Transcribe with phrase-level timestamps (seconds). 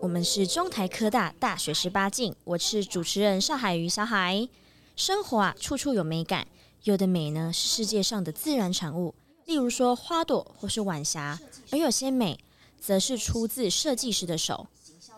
[0.00, 4.48] 我们是中台科大大学十八进，我是主持人邵海瑜小海。
[4.96, 6.46] 生活啊，处处有美感，
[6.84, 11.38] 有的美呢是世界上的自然产物，例如说花朵或是晚霞；
[11.70, 12.38] 而有些美，
[12.80, 14.66] 则是出自设计师的手。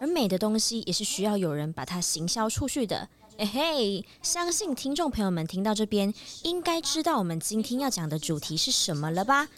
[0.01, 3.09] 而美的东西也是需要有人把它行销出去的。
[3.39, 9.49] 哎嘿，相信听众朋友们听到这边，应该知道我们今天要讲的主题是什么了吧？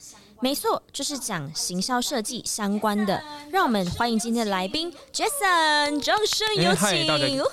[0.41, 3.23] 没错，就是讲行销设计相关的。
[3.51, 7.41] 让我们欢迎今天的来宾 Jason，掌声有请！
[7.41, 7.51] 呜呼！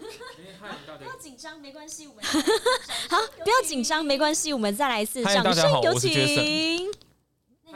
[0.98, 2.24] 不要紧张，没关系，我们
[3.08, 6.90] 好，不要紧张，没关系，我们再来一次，掌声有请。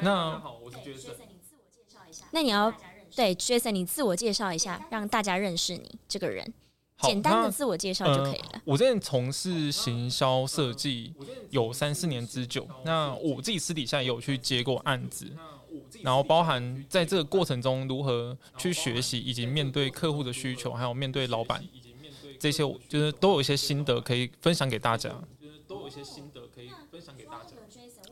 [0.01, 1.27] 那好，我是 Jason。
[1.29, 2.25] 你自我介绍一下。
[2.33, 2.73] 那你要
[3.15, 6.53] 对 Jason，你自我介绍一下，让大家认识你这个人。
[7.01, 8.51] 简单的自我介绍就可以了。
[8.53, 11.13] 呃、我之前从事行销设计
[11.51, 15.31] 有三四年之久，那我自己私底下也有去接过案子，
[16.03, 21.63] 然后包含在这个过程中如何去学习，以及面对客户的需求，还有面对老板
[22.39, 25.11] 这些，就是都有一些心得可以分享给大家。
[25.41, 27.55] 就是都有一些心得可以分享给大家。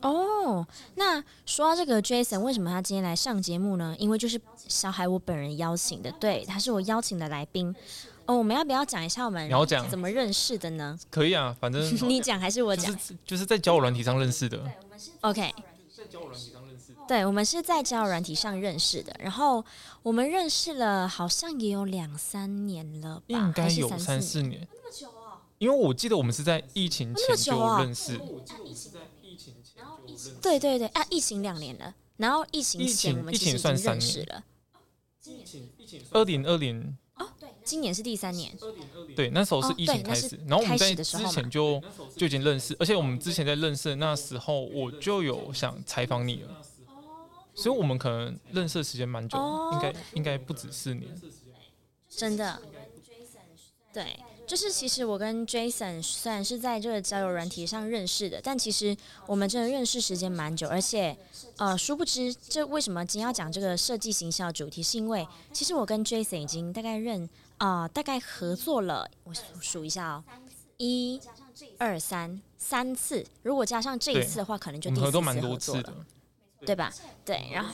[0.01, 3.95] 哦，那说到这个 Jason，为什么他今天来上节目呢？
[3.97, 7.73] 因为就是小海我本人邀请的，对，他是我邀请的来宾。
[8.25, 9.49] 哦，我们要不要讲一下我们
[9.89, 10.97] 怎么认识的呢？
[11.09, 12.85] 可以啊，反正 你讲还是我讲？
[12.95, 14.57] 就是就是在交友软体上认识的。
[15.21, 15.53] OK，
[15.95, 17.01] 在交友软体上认识的。
[17.05, 19.13] 对，我们是在交友软体上认识的。
[19.19, 19.63] 然后
[20.01, 23.23] 我们认识了，好像也有两三年了吧？
[23.27, 24.65] 应该有三四年。
[24.71, 25.43] 那么久啊？
[25.57, 28.17] 因为我记得我们是在疫情前就认识。
[30.41, 31.05] 对对对啊！
[31.09, 34.43] 疫情两年了，然后疫情前我们其实已经认识了。
[35.25, 36.97] 疫情疫情二零二零。
[37.63, 38.51] 今年是第三年，
[39.15, 41.81] 对，那时候是疫情开始，然后我们在之前就
[42.15, 46.61] 就已经认识，而且我们之前在认识的那时候，我就有想采访你了，
[47.55, 49.37] 所以我们可能认识的时间蛮久，
[49.73, 51.09] 应该应该不止四年，
[52.09, 52.61] 真的，
[53.93, 54.19] 对。
[54.45, 61.17] 就是其实我跟 Jason 虽然是在这个交友软体上认识的，但其实我们真的认识时间蛮久，而且
[61.55, 67.29] 呃，殊不知这为什么今天要讲这个设计行销主题，是因为其实我跟 Jason 已经大概认啊、
[67.63, 70.23] 呃，大概合作了，我数一下哦，
[70.75, 71.17] 一、
[71.77, 76.05] 二、三，三次，如果加上这一次的话，可能就第四次合作了，
[76.65, 76.91] 对吧？
[77.23, 77.73] 对，然后。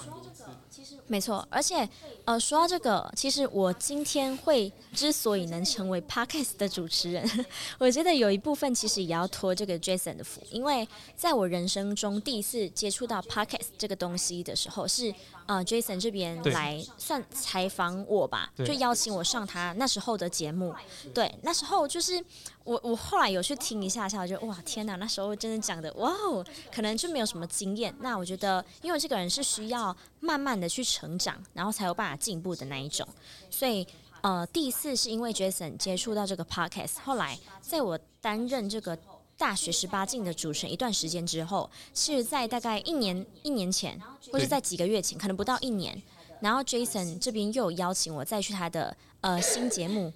[1.07, 1.87] 没错，而且，
[2.25, 7.27] 呃，说到这个，其实我今天会之所以能成为 Podcast 的主持人，
[7.79, 15.13] 我觉得有一部分其实也要托这个 Jason 的福，因为在我人生中第一次接触到 Podcast 这个东西的时候，是
[15.47, 20.73] 呃 Jason 这边来算采访我吧，就邀请我上他那时候的节目，
[21.13, 22.23] 对，那时候就是。
[22.65, 27.91] 我我后来有去听一下下，我觉得哇天哪，那时候真的讲的哇哦，可能就没有什么经验。
[28.01, 33.07] 那我觉得，因为这个人是需要慢慢的去成长，然后才有办法进步的那一种。
[33.49, 33.87] 所以
[34.21, 38.97] 呃，第一次是因为 Jason 接触到这个 Podcast，后来在我担任这个
[39.37, 43.97] 大学十八镜的主持人一段时间之后，是在大概一年一年前，
[44.31, 46.01] 或是在几个月前，可能不到一年，
[46.41, 50.11] 然后 Jason 这边又有邀请我再去他的呃新节目。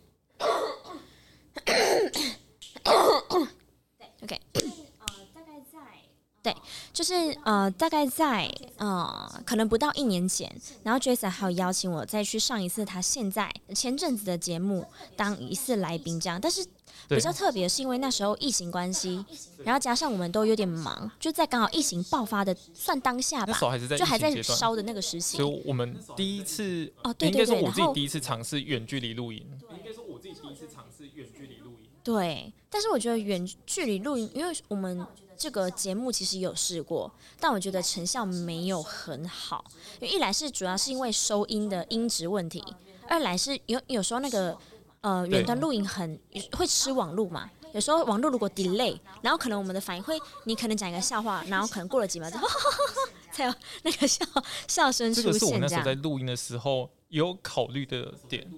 [6.44, 6.54] 对
[6.92, 7.14] 就是
[7.46, 16.66] 呃，大概在呃，可能不到一年前，然后 Jason 还有邀请我再去上一次他现在前阵子的节目当一次来宾这样，但是
[17.08, 19.26] 比较特别是因为那时候疫情关系，
[19.64, 23.58] 然后加上我们都有点忙，就在刚好疫情爆发的算当下吧，
[23.98, 31.88] 就还在烧的那个时期，所以我们第一次哦，对对对，是我自己第一次尝试远距离录音，应该是我自己第一次尝试远距离录音。
[32.04, 35.08] 对，但是我觉得远距离录音，因为我们
[35.38, 39.64] 这个节目其实有试过，但我觉得成效没有很好。
[40.00, 42.64] 因为一来是主要是因为收音的音质问题，
[43.08, 44.58] 二来是有有时候那个
[45.02, 46.20] 呃远端录音很
[46.54, 52.40] 会吃网络嘛，有时候网络如果 delay，然后可能我们的反应会，你可能讲一个笑话，然后可能过了几秒钟
[53.32, 53.54] 才有
[53.84, 54.26] 那个笑
[54.68, 55.32] 笑声出现。
[55.32, 58.50] 这个是我那时候在录音的时候有考虑的点，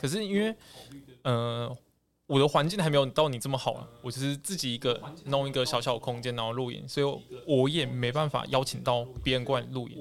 [0.00, 0.54] 可是因为
[1.22, 1.76] 呃。
[2.32, 9.98] 我的环境还没有到你这么好啊，我只是自己一个弄一个小小空间，然后录影，所以我也没办法邀请到别人过来录影，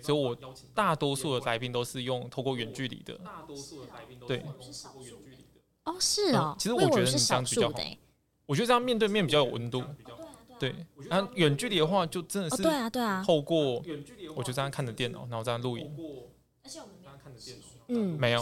[0.00, 0.36] 所以我
[0.72, 3.14] 大多数的来宾都是用透过远距离的。
[3.24, 4.44] 大多数的来宾都对。
[5.82, 6.54] 哦，是哦。
[6.56, 7.74] 其实我觉得你这样比较好。
[8.46, 9.82] 我觉得这样面对面比较有温度。
[10.60, 10.72] 对。
[11.10, 13.20] 然后远距离的话，就真的是对啊对啊。
[13.26, 15.92] 透过远距离，我就这样看着电脑，然后这样录影。
[16.62, 17.64] 而且我们看着电脑。
[17.88, 18.40] 嗯，没有。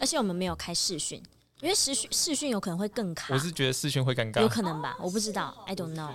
[0.00, 1.22] 而且我们没有开视讯。
[1.62, 6.10] 因为视讯视讯有可能会更卡，我是觉得视讯会尴尬，有可能吧，我不知道，I don't know。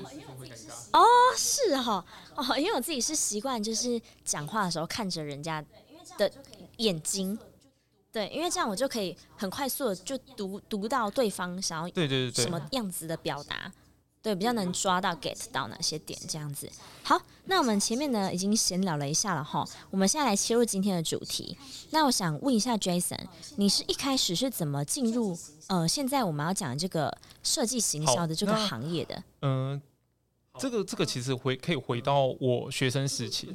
[0.93, 1.03] 哦，
[1.35, 2.05] 是哈，
[2.35, 5.63] 哦，因为我自己是习惯就是讲话的时候看着人家
[6.17, 6.31] 的
[6.77, 7.37] 眼睛，
[8.11, 12.43] 对，因为这样我就可以很快速的就读读到对方想要对对对。
[12.43, 13.71] 什么样子的表达。
[14.23, 16.69] 对，比较能抓到 get 到哪些点这样子。
[17.01, 21.57] 好，那我们前面呢已经闲聊了一下了哈，我们现在来切入今天的主题。
[21.89, 23.19] 那我想问一下 Jason，
[23.55, 25.35] 你是一开始是怎么进入
[25.67, 29.23] 呃现在我们要讲这个设计行销的这个行业的？
[29.41, 33.51] 嗯、呃，这个这个其实回可以回到我学生时期，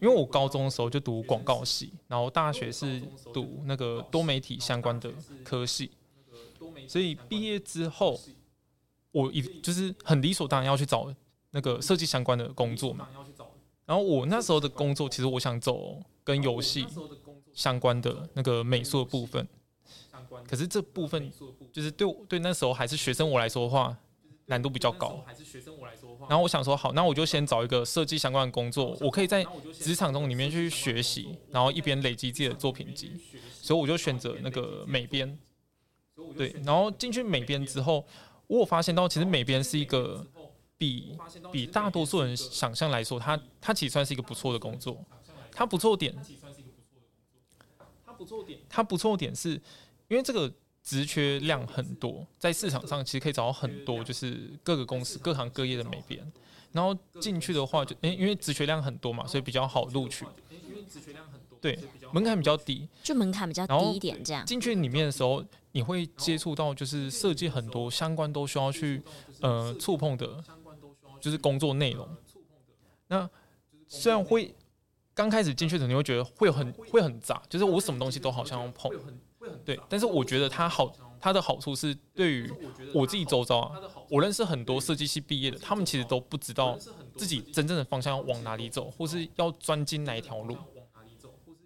[0.00, 3.02] 因为我高中的时候就读广告系，然后大学是
[3.32, 5.10] 读那个多媒体相关的
[5.42, 5.90] 科系，
[6.86, 8.20] 所以毕业之后。
[9.14, 11.14] 我一就是很理所当然要去找
[11.52, 13.08] 那个设计相关的工作嘛，
[13.86, 16.84] 然后我那时候的工作其实我想走跟游戏
[17.52, 19.46] 相关的那个美术的部分，
[20.48, 21.30] 可是这部分
[21.72, 23.96] 就是对对那时候还是学生我来说的话
[24.46, 25.24] 难度比较高，
[26.28, 33.12] 然后我想说好，那我就先找一个设计相关的工作，我可以在职场中里面去学习，然后一边累积自己的作品集，
[33.62, 35.38] 所以我就选择那个美编，
[36.36, 38.04] 对，然后进去美编之后。
[38.46, 40.26] 我有发现到，其实美编是一个
[40.76, 41.16] 比
[41.50, 45.04] 比大多数人想象来说，它它其实算是一个不错的工作。
[45.52, 46.14] 它不错点，
[48.04, 49.52] 它不错点，它不错点是，
[50.08, 50.52] 因为这个
[50.82, 56.32] 职缺量很多，在市场上其实可以找到很多，就是各个公司各行各业的美编。
[56.72, 60.26] 然后进去的话就，就诶，因为职缺量很多嘛，所以比较好录取。
[61.60, 61.78] 对，
[62.12, 64.44] 门槛比较低，就门槛比较低一点，这样。
[64.44, 65.42] 进去里面的时候，
[65.74, 69.02] 你会接触到就是设计很多相关都需要去
[69.40, 70.42] 呃触碰的，
[71.20, 72.08] 就是工作内容。
[73.08, 73.28] 那
[73.88, 74.54] 虽然会
[75.12, 78.88] 刚开始进去的时候，你会觉得会很会很杂，就是我什么东西都好像要碰，
[79.64, 79.78] 对。
[79.88, 82.48] 但是我觉得它好，它的好处是对于
[82.94, 86.78] 我自己周遭啊，我认识很多设计系毕业的，他们其实都不知道
[87.16, 90.56] 自己真正的方向要往哪里走，或是要专精哪一条路。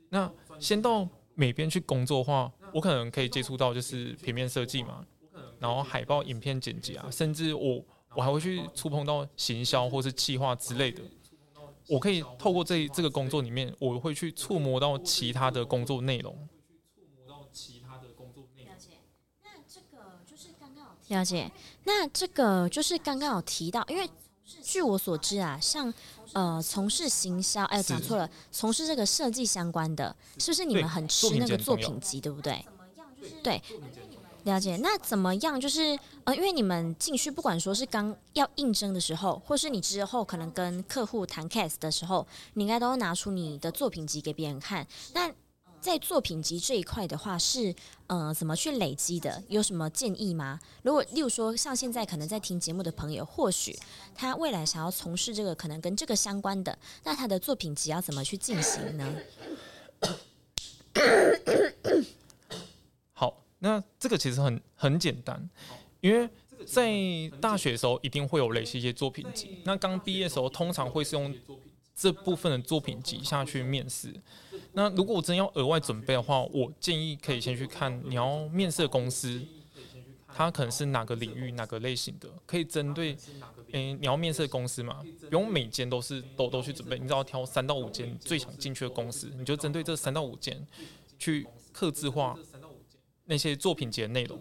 [0.09, 5.05] 那先到美编去工作的话，我可能可以接触到就是平面设计嘛，
[5.59, 7.85] 然后海报、影片剪辑啊，甚至我
[8.15, 11.03] 我还会去触碰到行销或是企划之类的。
[11.89, 16.49] 我可以透过这这个工作里面，我会去触摸到其他的工作内容。
[21.09, 21.51] 了解。
[21.85, 24.09] 那这个就是刚刚有提到，因为
[24.63, 25.93] 据我所知啊，像。
[26.39, 32.65] 呃，从事行销，哎，讲错了，从事这个设计相关的，是不是你们很吃那个作品集，对不对？
[33.43, 33.61] 对，
[34.45, 34.77] 了解。
[34.77, 35.61] 那怎么样？
[35.61, 42.25] 就是呃，因为你们进去，不管说是刚要应征的时候，或是你之后可能跟客户谈 case 的时候，
[42.55, 44.87] 你应该都要拿出你的作品集给别人看。
[45.15, 45.29] 那
[45.81, 47.75] 在作品集这一块的话，是
[48.09, 49.43] 呃怎么去累积的？
[49.49, 50.59] 有什么建议吗？
[50.83, 53.79] 如果例如说像现在可能在听节目的朋友，或许
[54.15, 59.15] 他未来想要从事这个可能跟这个相关的，那他的作品集要怎么去进行呢？
[63.15, 65.49] 好，那这个其实很很简单，
[66.01, 66.29] 因为
[66.67, 66.93] 在
[67.41, 69.63] 大学的时候一定会有累积一些作品集。
[69.65, 71.33] 那刚毕业的时候，通常会是用
[71.95, 74.13] 这部分的作品集下去面试。
[74.73, 79.45] 那如果我真要额外准备的话，我建议可以先去看你要面试的公司，
[80.29, 83.17] 它可能是哪个领域、哪个类型的，可以针对，
[83.73, 90.65] 诶、欸，你要面试的公司嘛，不用每间都是都都去准备，你只要挑三到五间最想进去的公司，你就针对这三到五间
[91.19, 92.39] 去刻字化
[93.25, 94.39] 那些作品集的内容。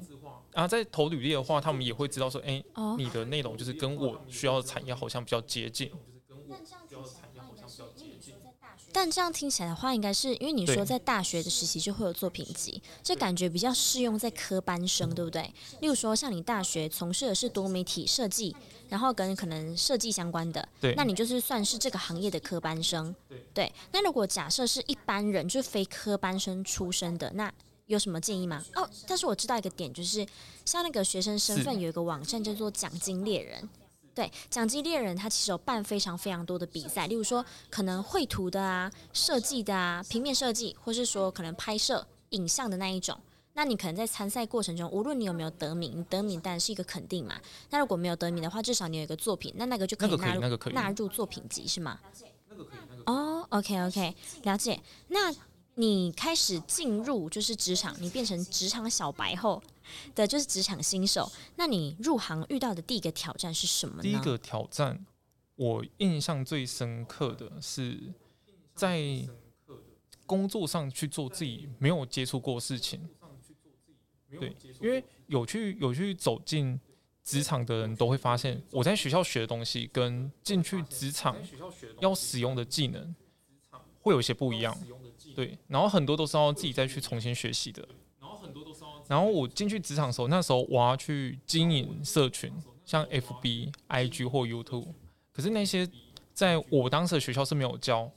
[0.53, 5.91] 然后在投履历的话，他们也会知道说，诶、欸，你的内容就是跟我需要的产业好像比较接近。
[8.94, 15.53] 但这样听起来的话，应该是因为你说在大学的实习就会有作品集，这感觉比较适用在科班生，对不对？
[15.82, 18.56] 例如说，像你大学从事的是多媒体设计，
[18.89, 23.13] 然后跟可能设计相关的，那你就是算是这个行业的科班生。
[23.53, 27.51] 对，那如果假设是一般人，就是非科班生出身的，那
[27.86, 28.63] 有什么建议吗？
[28.74, 30.25] 哦，但是我知道一个点，就是
[30.65, 33.70] 像那个学生身份有一个网站叫做奖金猎人。
[34.17, 43.15] 对，奖金猎人他其实有办非常非常多的比赛，例如说可能绘图的啊、设计的啊、平面设计，或是说可能拍摄影像的那一种。
[43.53, 47.36] 那你可能在参赛过程中，无论你有没有得名，得名当然是一个肯定嘛。
[47.69, 52.00] 那如果没有得名的话，至少你有一个作品，那那个就可以纳入纳入作品集，是吗？
[53.05, 54.81] 哦，OK OK，了解。
[55.09, 55.31] 那
[55.75, 59.62] 你开始进入就是职场，你变成职场小白后
[60.15, 64.01] 的就是职场新手，那你入行遇到的第一个挑战是什么？
[64.01, 65.06] 第一个挑战，
[65.56, 68.13] 我印象最深刻的是
[68.74, 69.01] 在
[70.25, 73.08] 工作上去做自己没有接触过事情。
[74.39, 76.77] 对，因为有去有去走进
[77.24, 81.36] 职场的人都会发现，我在学校学的东西跟进去职场
[82.01, 83.15] 要使用的技能
[84.01, 84.77] 会有些不一样。
[85.34, 87.88] 对，然后很多都是要自己再去重新学习的。
[89.08, 92.52] 然后我进去职场的时候，那时候我要去经营社群，
[92.86, 94.88] 像 FB、IG 或 YouTube，
[95.32, 95.88] 可是那些
[96.34, 98.12] 在我当时的学校是没有教，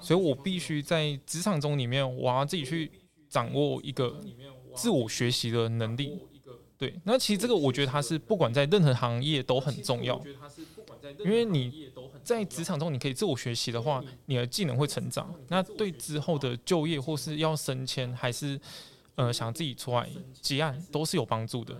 [0.00, 2.90] 所以我必须在职场中里面，我要自己去
[3.28, 4.18] 掌握一个
[4.74, 6.18] 自我学习的能力。
[6.78, 10.18] 对，那其实这个我觉得它是不管在任何行业都很重要，
[11.18, 11.92] 因为你
[12.24, 18.58] 在职场中你可以自我学习的话，你的技能会成长，那对之后的就业或是要升迁，还是
[19.16, 20.08] 呃想自己出来
[20.40, 21.78] 接案都是有帮助的。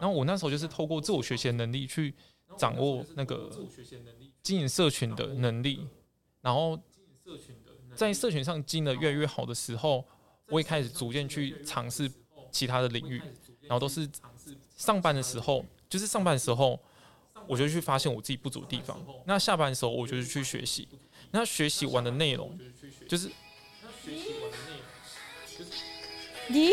[0.00, 2.14] 然后我那时候就是透过自我学习的能力去
[2.56, 3.50] 掌握那个
[4.42, 5.86] 经营社群的能力，
[6.40, 6.78] 然后
[7.94, 10.04] 在社群上经营得越来越好的时候，
[10.48, 12.10] 我也开始逐渐去尝试
[12.50, 13.22] 其他的领域。
[13.66, 14.06] 然后都是
[14.76, 16.78] 上班的时候，就是上班的时候，
[17.46, 19.02] 我就去发现我自己不足的地方。
[19.24, 20.86] 那下班的时候，我就去学习。
[21.30, 22.58] 那学习完的内容，
[23.08, 23.30] 就是
[26.48, 26.70] 你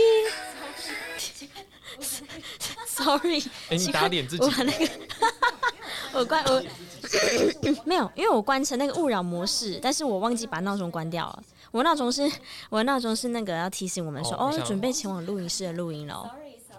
[2.87, 4.43] ，sorry，哎，你打脸自己。
[4.43, 4.89] 我那个，
[6.19, 6.63] 我关 我
[7.85, 11.43] 没有，因为我关成那个勿扰模式，但是我忘记把闹钟关掉了。
[11.71, 12.29] 我闹钟是，
[12.69, 16.29] 我闹钟是那个要提醒我们说，哦，准备前往录音室的录音了。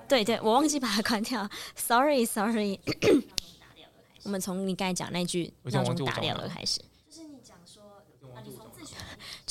[0.09, 2.79] 对对，我忘记把它关掉，sorry sorry。
[4.25, 6.79] 我们从你刚才讲那句闹钟打掉了开始。
[7.11, 7.83] 就是你讲说，
[8.35, 8.95] 啊，你从自学，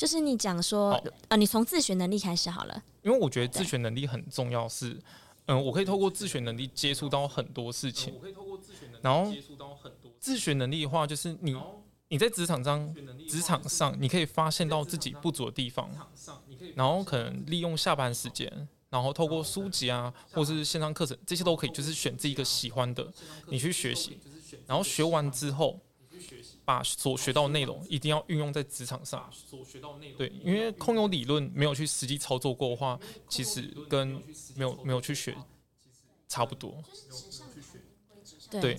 [0.02, 2.82] 就是你讲说，呃，你从自学能力开始好了。
[3.02, 5.00] 因为我觉得自学能力很重要，是，
[5.46, 8.12] 嗯，我可以透过自学能力接触到很多事情。
[9.00, 9.32] 然后
[10.18, 11.56] 自学能力的话，就是你
[12.08, 12.92] 你在职场上，
[13.28, 15.88] 职场上你可以发现到自己不足的地方，
[16.74, 18.68] 然后可能利用下班时间。
[18.90, 23.08] 然后透过书籍啊，或是线上课程，这些都可以，就是选自己一个喜欢的，
[23.46, 24.18] 你去学习。
[24.66, 25.78] 然后学完之后，
[26.64, 29.28] 把所学到的内容一定要运用在职场上。
[29.32, 34.08] 所学到内容对，因为空有理论，没有去实际操作过的话，其实跟
[34.54, 35.36] 没有没有去学
[36.28, 36.82] 差不多。
[38.50, 38.78] 对。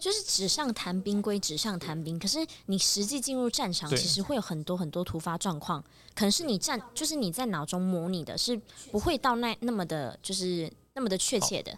[0.00, 5.82] 就是纸上谈兵归纸上谈兵，可是你实际进入战场，其实会有很多很多突发状况，
[6.14, 8.54] 可能是你战，就是你在脑中模拟的，是
[8.92, 11.74] 不会到那那么的，就是那么的确切的。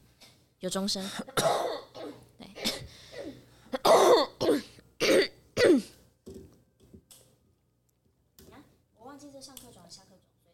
[0.59, 1.09] 有钟声，
[2.37, 2.49] 对。
[8.99, 10.11] 我忘记这上课转下课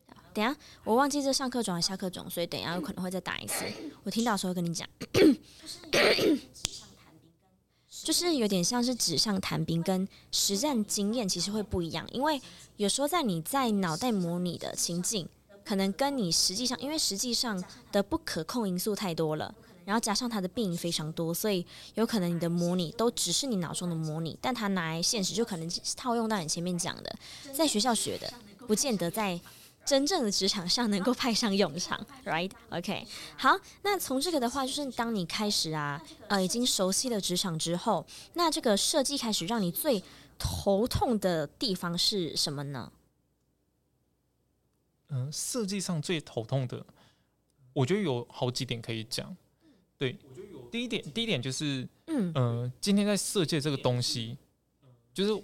[0.07, 3.65] 转，等下我忘记这上课转下课转，所以等一下有 可能会再打一次。
[4.05, 4.89] 我听到的时候会跟你讲。
[8.03, 12.43] 就是有点像是纸上谈兵，跟实战经验其实会不一样，因为
[12.77, 15.29] 有时候在你在脑袋模拟的情境，
[15.65, 19.55] 可能跟你实际上，因为实际上的不可控因素太多了，
[19.85, 27.17] 然后加上它的变因非常多，所以有可能你的模拟都只是你脑中的模拟，但它拿来现实就可能套用到你前面讲的，
[27.53, 28.33] 在学校学的，
[28.67, 29.41] 不见得在。
[29.85, 33.05] 真正的职场上能够派上用场，right？OK，。
[33.37, 40.01] 好，那从这个的话，就是当你开始啊，呃，已经熟悉了职场之后，那这个设计开始让你最
[40.39, 42.93] 头痛的地方是什么呢？
[45.09, 46.87] 嗯，设计上最头痛的，
[47.73, 49.37] 我觉得有好几点可以讲。
[50.03, 50.17] 对，
[50.69, 54.37] 第一点，第一点就是，嗯，呃，今天在设计这个东西。
[55.15, 55.43] 就是，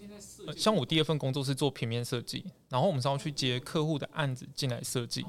[0.56, 5.24] 像我第二份工作是做平面设计，然后我们是要去接客户的案子进来设计。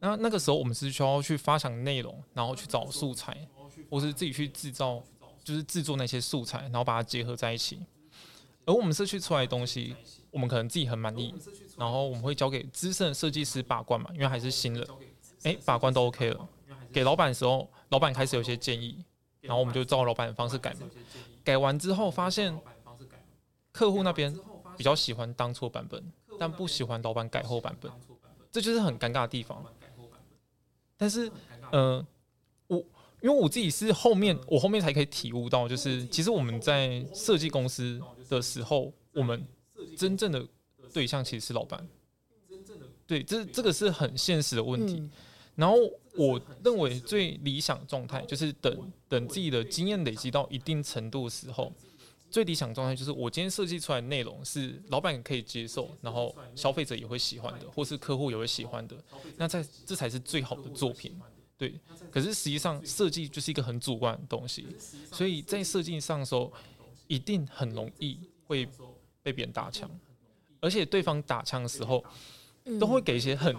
[0.00, 3.46] 那那个时候我们是需要去发想内容，然后去找素材，
[3.90, 5.00] 或是自己去制造，
[5.44, 7.78] 就是制作那些素材，然后把它结合在一起。
[8.64, 9.94] 而我们设计出来的东西，
[10.30, 11.32] 我们可能自己很满意，
[11.76, 14.88] 然后我们会交给资深的设计师把关嘛，因为还是新人，
[15.42, 16.48] 诶，把关都 OK 了。
[16.90, 19.04] 给老板的时候，老板开始有些建议，
[19.40, 20.80] 然后我们就照老板的方式改嘛。
[21.44, 22.58] 改完之后发现。
[23.72, 24.34] 客户那边
[24.74, 26.02] 比较喜欢当初版本，
[26.40, 27.92] 但不喜欢老板改后版本，
[28.50, 29.62] 这就是很尴尬的地方。
[30.96, 31.30] 但是，
[31.70, 32.02] 呃，
[32.68, 32.78] 我
[33.20, 38.00] 因为我自己是后面，我后面才可以体悟到，就是其实我们在设计公司
[38.30, 39.46] 的时候，我们
[39.94, 40.42] 真正的
[40.94, 41.86] 对象其实是老板。
[43.06, 45.06] 对，这这个是很现实的问题。
[45.56, 45.76] 然后，
[46.14, 51.72] 我认为最理想状态就是等等自己的经验累积到一定程度的时候。
[52.28, 58.96] 最理想状态就是我今天设计出来的内容是老板可以接受，然后消费者也会喜欢的，或是客户也会喜欢的，
[59.36, 61.18] 那在这才是最好的作品。
[61.56, 64.66] 对，可是实际上设计就是一个很主观的东西，
[65.10, 66.52] 所以在设计上的时候，
[67.06, 68.68] 一定很容易会
[69.22, 69.88] 被别人打枪，
[70.60, 72.04] 而且对方打枪的时候，
[72.78, 73.56] 都会给一些很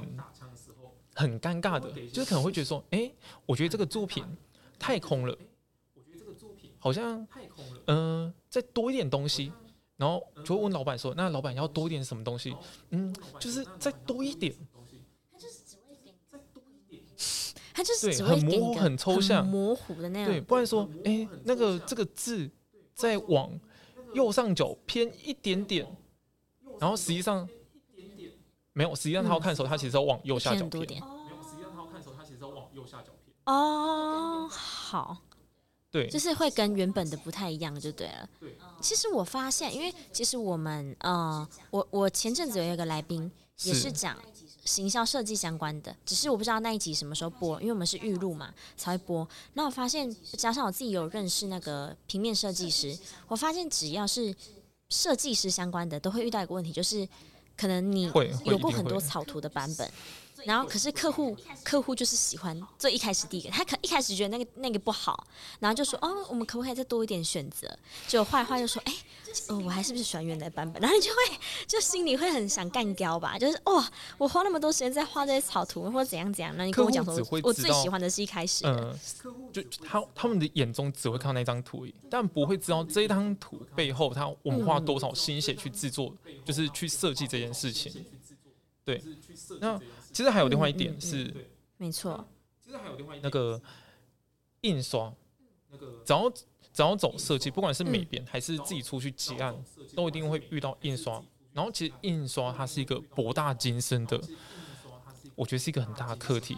[1.18, 3.12] 很尴尬的，就是可能会觉得说，哎，
[3.48, 4.24] 我觉得这个作品
[4.78, 5.36] 太空了，
[6.78, 7.28] 好像
[7.86, 9.52] 嗯、呃，再多一点东西，
[9.96, 12.56] 然后就会问老板说，那老板要多一点什么东西？
[12.92, 14.54] 嗯，就是再多一点。
[17.74, 20.30] 他就是对，很模糊、很抽象、模糊的那样。
[20.30, 22.48] 对，不然说，哎、欸，那个这个字
[22.94, 23.60] 再往
[24.14, 25.88] 右上角偏一点点，
[26.80, 27.48] 然后实际上
[28.77, 30.86] 没有，实际上他要看的时候，他其实要往右下角偏。
[30.88, 33.36] 没有，实际上他要看的时候，他其实要往右下角偏。
[33.46, 35.17] 哦，好，
[35.89, 38.29] 对，就是会跟原本的不太一样，就对了。
[38.39, 43.31] 对其实我发现，因为其实我们，呃，我我前阵子有一个来宾
[43.63, 44.15] 也是讲。
[44.65, 49.25] 行销设计相关的，只是我不知道那一集什么时候播，因为我们是预录嘛，才会播。
[49.53, 52.93] 那我发现，加上我自己有认识那个平面设计师，
[53.29, 54.36] 我发现只要是
[54.89, 57.07] 设计师相关的，都会遇到一个问题，就是
[57.58, 58.04] 可能你
[58.46, 59.90] 有过很多草图的版本。
[60.46, 65.25] 然后，可是客户客户就是喜欢最一开始第一个，他可一开始觉得那个那个不好，
[65.60, 67.67] 然后就说哦，我们可不可以再多一点选择？
[68.08, 68.94] 就坏话就说哎，
[69.48, 70.79] 哦，我还是不是喜欢原来版本？
[70.82, 71.17] 然后你就会
[71.65, 73.84] 就心里会很想干掉吧，就是哦，
[74.17, 78.98] 我花那么多时间在画这些草图或者怎样怎样，那你跟我讲说，我最喜欢的是一开始，嗯，
[79.51, 86.13] 就他他们的眼中只会看到那张图，但不会知道这一张图背后他我们花多少心血去制作，
[86.46, 88.06] 就是去设计这件事情，
[88.86, 89.01] 对，
[89.60, 89.79] 那。
[90.18, 91.32] 其实还有另外一点是，
[91.78, 92.28] 没错。
[92.60, 93.62] 其实还有另外一点，那个
[94.62, 95.14] 印刷，
[95.70, 96.28] 那个只要
[96.74, 99.56] 只要走设计，不管是美编还是自己出去接案，
[99.96, 101.24] 都一定会遇到印刷。
[101.54, 104.20] 然后其实印刷它是一个博大精深的，
[105.36, 106.58] 我觉得是一个很大的课题。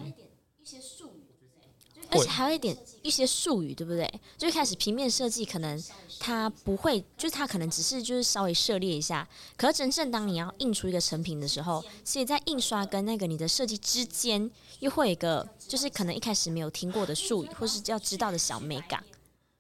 [2.12, 4.12] 而且还有一点一些术语，对不对？
[4.38, 5.82] 就一开始平面设计可能
[6.20, 9.28] 它不会，就是它可能只是就是稍微涉猎一下。
[9.56, 19.04] 可是真正当你要印出一个成品的时候，其实在印刷跟那个你的设计之间，又会有一个就是可能一开始没有听过的术语，或是要知道的小美感。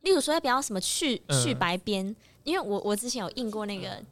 [0.02, 2.08] 例如说要不要什么去去白边？
[2.08, 4.04] 嗯、因为我我之前有印过那个，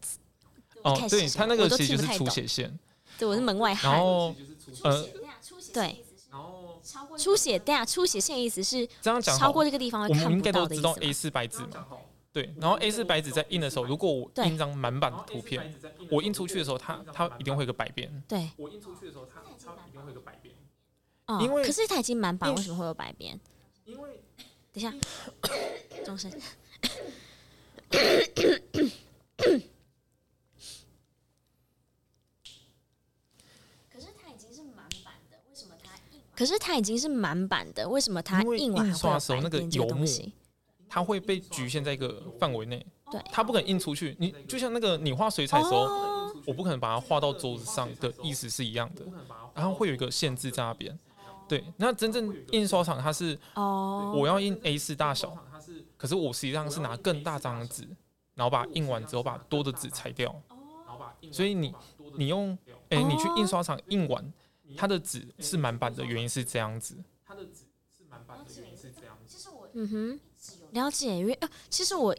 [0.84, 2.78] 哦，对，他那个其实就是出血线。
[3.18, 3.92] 对，我是门外汉。
[3.92, 4.36] 然后，
[4.84, 5.08] 呃，
[5.74, 6.04] 对。
[7.18, 11.86] 出血，对啊，出血线的意思是这样讲，超过这个地方会看应该都知道 A 四白纸嘛，
[12.32, 12.54] 对。
[12.60, 15.74] 然后 A 四白纸在印的时候，如果我印一张满版的图片，
[16.10, 18.24] 我印出去的时候，它它一定会有个百变。
[18.28, 18.50] 对。
[18.58, 20.54] 我印出去的时候，它它一定会有个白边。
[21.26, 21.40] 哦。
[21.42, 23.40] 因为可是它已经满版，为什么会有百变？
[23.86, 24.22] 因为
[24.72, 24.94] 等一下，
[26.06, 26.32] 钟声。
[36.38, 40.06] 可是它已经是满版的，为什么它印完刷的时候那个油墨，
[40.88, 44.16] 它会被局限在一个范围内，对，它不可能印出去。
[44.20, 49.02] 你就像那个你画水彩的时候，哦、我不可能把它画到桌子上的意思是一样的，
[49.56, 50.96] 然后会有一个限制在那边。
[51.48, 55.36] 对，那真正印刷厂它是，哦，我要印 A4 大小，
[55.98, 57.82] 可是我实际上是拿更大张的纸，
[58.36, 60.36] 然后把它印完之后把多的纸裁掉，
[61.32, 61.74] 所以你
[62.16, 62.56] 你用，
[62.90, 64.32] 哎、欸，你去印刷厂印完。
[64.76, 66.96] 它的纸是满版的原因是这样子。
[67.26, 69.36] 它的纸是满版的原因是这样子。
[69.38, 70.20] 其实我嗯哼，
[70.72, 72.16] 了解，因为呃，其实我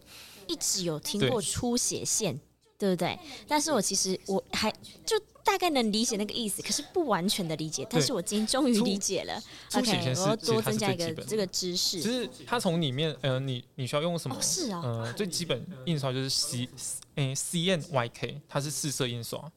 [0.47, 2.39] 一直有听过出血线，
[2.79, 3.19] 对不对？
[3.47, 4.71] 但是我其实我还
[5.05, 7.87] 就大概能理解那个意思，可是不完全的理解。
[7.89, 9.43] 但是我今天终于理解了。
[9.75, 12.01] OK，我要多增加一个这个知识。
[12.01, 14.41] 其实它从里面，呃，你你需要用什么？
[14.43, 16.69] 是啊，呃，最基本印刷就是 C，
[17.15, 19.51] 诶，CMYK，它是四色印刷。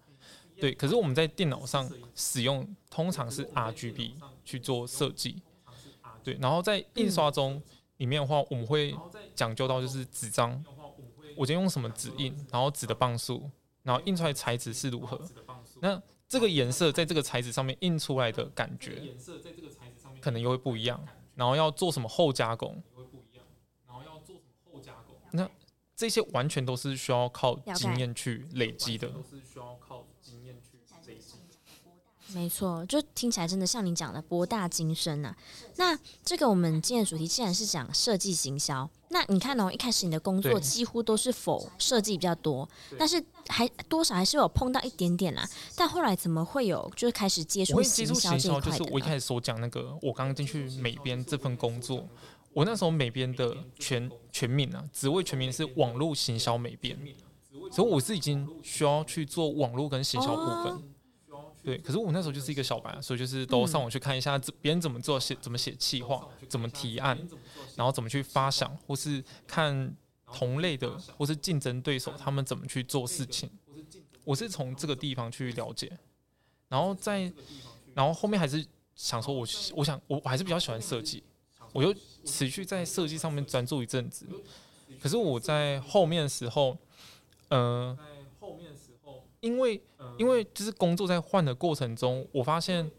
[0.61, 4.13] 对，可是我们在电脑上使用通常是 RGB
[4.45, 5.41] 去做设计，
[6.23, 7.59] 对，然后在印刷中
[7.97, 8.95] 里面的话，我们会
[9.33, 10.63] 讲究到就是纸张，
[11.35, 13.49] 我今天用什么纸印，然后纸的磅数，
[13.81, 15.19] 然后印出来材质是如何，
[15.79, 19.01] 那这个颜色在这个材质上面印出来的感觉，
[20.21, 22.81] 可能又会不一样，然后要做什么后加工，
[25.31, 25.49] 那
[25.95, 29.11] 这些完全都是需要靠经验去累积的。
[32.33, 35.35] 没错，就听起来真的像你讲的博大精深啊。
[35.75, 42.67] 那这个我们今天的主题既然是讲设计行销，那你看哦，一开始你的工作几乎都是否设计比较多，
[42.97, 45.47] 但是还多少还是有碰到一点点啦。
[45.75, 48.77] 但后来怎么会有就是开始接触行销这一块的？
[48.77, 52.07] 就是我一开始所讲那个，我刚刚进去美编这份工作，
[52.53, 56.97] 我那时候美编的全全名啊，职位全名是网络行销美编，
[57.71, 60.83] 所以我是已经需要去做网络跟行销部分。
[61.63, 67.15] 对，可是我那时候就是一个小白，所以就是都上网去看一下别人怎么做写，怎么写企划，怎么提案，
[67.75, 69.95] 然后怎么去发想，或是看
[70.25, 73.47] 同类的或是竞争对手他们怎么去做事情。
[74.23, 75.91] 我是从这个地方去了解，
[76.67, 77.31] 然后在，
[77.93, 81.23] 然后后面还是想说我，我我想我还是比较喜欢设计，
[81.73, 81.93] 我就
[82.25, 84.27] 持续在设计上面专注一阵子。
[84.99, 86.75] 可是我在后面的时候，
[87.49, 87.95] 呃。
[89.41, 89.81] 因为，
[90.17, 92.89] 因为就是工作在换的过程中，我发现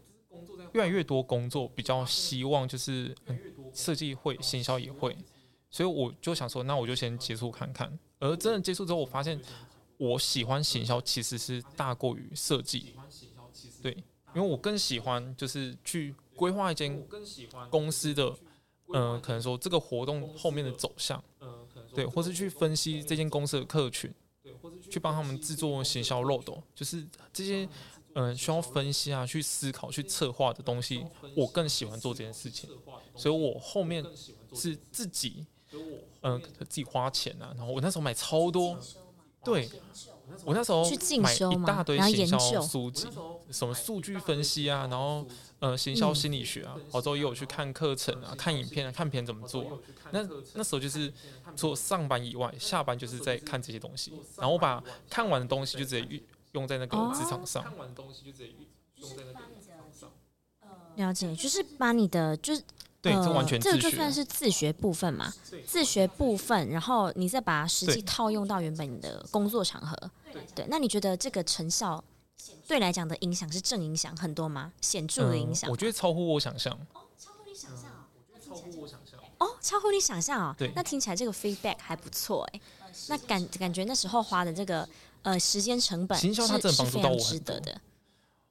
[0.73, 3.15] 越来越多工作比较希望就是
[3.73, 5.17] 设计会，行销也会，
[5.69, 7.97] 所以我就想说，那我就先接触看看。
[8.19, 9.39] 而真的接触之后，我发现
[9.97, 12.93] 我喜欢行销其实是大过于设计。
[13.81, 13.91] 对，
[14.35, 17.01] 因为我更喜欢就是去规划一间
[17.69, 18.35] 公司的，
[18.93, 21.23] 嗯、呃，可能说这个活动后面的走向，
[21.95, 24.13] 对，或是去分析这间公司的客群。
[24.93, 27.03] 去帮他们制作行销漏斗，就是
[27.33, 27.67] 这些
[28.13, 31.03] 嗯、需要分析啊、去思考、去策划的东西，
[31.35, 32.69] 我更喜欢做这件事情。
[33.15, 34.05] 所以我后面
[34.53, 35.47] 是自己
[36.21, 38.77] 嗯、自己花钱啊，然后我那时候买超多，
[39.43, 39.67] 对。
[40.45, 43.07] 我那时候去进修一大堆行销书籍，
[43.51, 45.25] 什么数据分析啊，然后
[45.59, 49.79] 呃行销心理学啊，然后之后也有去看课程啊，看影片啊，看别人怎么做。
[50.11, 51.11] 那那时候就是
[51.55, 54.11] 除了上班以外，下班就是在看这些东西。
[54.37, 56.21] 然后我把看完的东西就直接用
[56.53, 57.63] 用在那个职场上。
[57.63, 58.53] 看完的东西就直接
[58.95, 60.09] 用在那个职场上。
[60.95, 62.63] 了解，就是把你的就是。
[63.03, 63.77] 对，这完全自学。
[63.77, 65.33] 这个就算是自学部分嘛，
[65.67, 69.95] 自学部分，然后你再把它实际套用到原本你的工作场合。
[70.55, 72.01] 对，那你觉得这个成效
[72.65, 74.71] 对来讲的影响是正影响很多吗？
[74.79, 75.69] 显著的影响？
[75.69, 76.73] 我觉得超乎我想象。
[76.93, 78.07] 哦，超乎你想象哦。
[78.15, 79.19] 我觉得超乎我想象。
[79.39, 80.55] 哦，超乎你想象哦。
[80.57, 82.61] 对，那听起来这个 feedback 还不错哎。
[83.09, 84.87] 那感感觉那时候花的这个
[85.23, 87.81] 呃时间成本，行销它真的帮助到我很多的。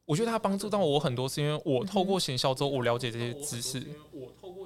[0.05, 3.83] 我觉得他帮助到我很多，是因为我透过行销之后，我了解这些知识。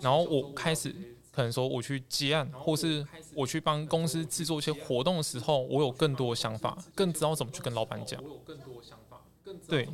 [0.01, 0.94] 然后我开始
[1.31, 8.22] 可能说我去接案，或是我去帮公司制作一些活动的时候，我有更多的想法，更知道怎么去跟老板讲。
[9.68, 9.88] 对，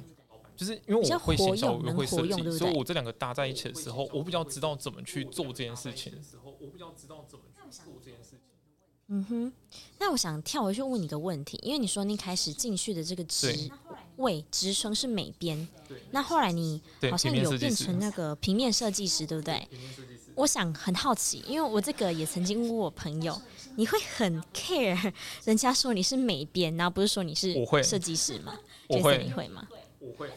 [0.56, 6.12] 就是因为我会行销，我会设计，所以我这两个搭在一起的时候，我比较知道怎么去做这件事情。
[9.14, 9.52] 嗯哼，
[9.98, 13.70] 那我想跳回去问你个问题，因为你说你开始进去的这个职
[14.16, 15.68] 位职称是美编，
[16.12, 19.68] 那后来你好像有变成那个平面设计师，对不对？
[20.34, 23.38] 我想很好奇，因为我这个也曾经问我朋友，
[23.76, 25.12] 你会很 care
[25.44, 28.58] 人家说你是美编，然后不是说你是设计师吗？
[28.88, 29.68] 我会，你会吗？
[30.00, 30.30] 我会。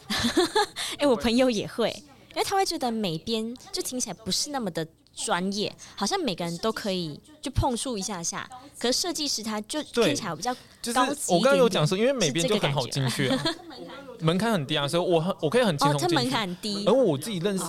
[0.97, 1.91] 哎，我朋友也会，
[2.31, 4.85] 因为他会觉得美编就听起来不是那么的。
[5.15, 8.47] 专业好像每个人都可以就碰触一下下，
[8.77, 10.53] 可是设计师他就听起来比较
[10.93, 13.43] 高级我刚刚有讲说，因为美编就很好进去，啊，
[14.19, 16.15] 门槛很低啊，所以我很我可以很轻松进去。
[16.15, 16.85] 哦，他门槛很低。
[16.85, 17.63] 而我自己认识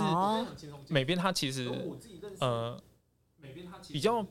[0.88, 1.70] 美编，他其实
[2.40, 2.78] 呃，
[3.88, 4.26] 比较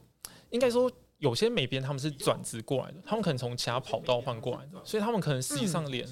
[0.49, 6.05] 应该说有些美编他们是转职过来的，他们可能从其他跑道换过来的，所以他们可能实际上连。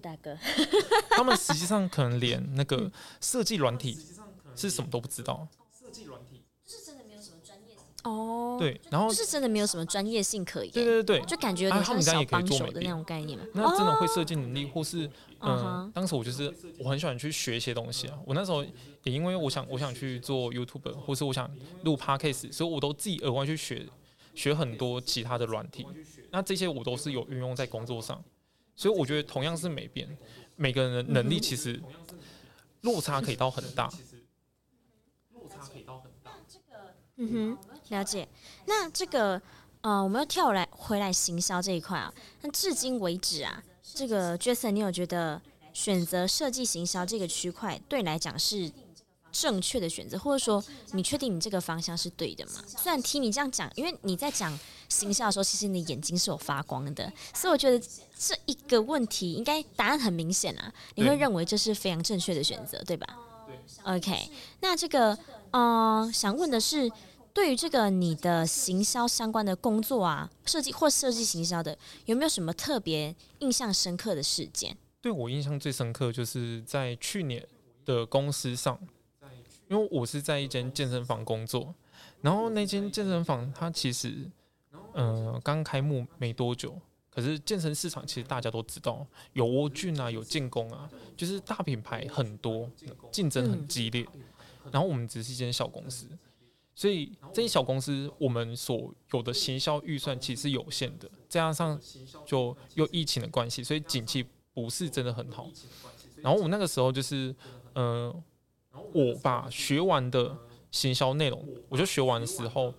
[0.00, 0.36] 大哥，
[1.10, 3.98] 他们实际上可能连那个设计软体
[4.54, 5.46] 是什么都不知道。
[5.72, 8.56] 设计软体就是真的没有什么专业性哦。
[8.58, 10.72] 对，然后就是真的没有什么专业性可言。
[10.72, 13.44] 对对对，就感觉有点像小帮手的那种概念嘛。
[13.52, 18.18] 那真的会设计能力，或是嗯，当时我就是我很喜欢去学一些东西啊。
[18.24, 18.64] 我那时候
[19.04, 21.50] 也因为我想我想去做 YouTube，或是我想
[21.84, 23.86] 录 Podcast，所以我都自己额外去学
[24.34, 25.86] 学很多其他的软体。
[26.30, 28.22] 那这些我都是有运用在工作上。
[28.76, 30.06] 所以我觉得同样是美编，
[30.54, 31.82] 每个人的能力其实
[32.82, 33.90] 落差可以到很大。
[35.32, 36.32] 落差可以到很大。
[37.16, 37.58] 嗯哼，
[37.88, 38.28] 了解。
[38.66, 39.40] 那这个
[39.80, 42.12] 呃，我们要跳来回来行销这一块啊。
[42.42, 45.40] 那至今为止啊，这个 Jason，你有觉得
[45.72, 48.70] 选择设计行销这个区块对来讲是
[49.40, 52.62] 正确的选择，或者说你确定你这个方向是对的吗？
[52.66, 54.58] 虽然听你这样讲，因为你在讲。
[54.88, 57.76] 行销的时候，其实你的眼睛是有发光的，所以我觉得
[58.16, 60.72] 这一个问题应该答案很明显啊。
[60.94, 63.04] 你会认为这是非常正确的选择，对吧？
[63.48, 63.56] 对。
[63.82, 65.18] OK，那这个，
[65.50, 66.88] 呃，想问的是，
[67.34, 74.78] 对于这个你的行销相关的工作啊，设计或设计行销的，有没有什么特别印象深刻的事件？
[75.00, 77.44] 对我印象最深刻就是在去年
[77.84, 78.78] 的公司上，
[79.68, 81.74] 因为我是在一间健身房工作，
[82.20, 84.30] 然后那间健身房它其实。
[84.98, 86.74] 嗯，刚开幕没多久，
[87.10, 92.70] 可是健身市场其实大家都知道，有沃俊啊，有建工啊，就是大品牌很多，
[93.12, 94.06] 竞争很激烈。
[94.72, 96.08] 然后我们只是一间小公司，
[96.74, 101.78] 所以这些小公司我们所有的行销预算其实是有限的，再加上
[102.24, 104.24] 就又疫情的关系，所以景气
[104.54, 105.46] 不是真的很好。
[106.22, 107.36] 然后我那个时候就是，
[107.74, 108.22] 嗯、呃，
[108.92, 110.36] 我把学完的
[110.70, 112.72] 行销内容，我就学完的时候，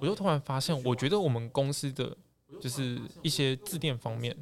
[0.00, 2.16] 我就突然发现，我觉得我们公司的。
[2.60, 4.34] 就是一些字典方面，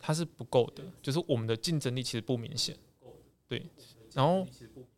[0.00, 2.76] 它是不够的，就是我们的竞争力其实不明显，
[3.46, 3.64] 对。
[4.12, 4.44] 然后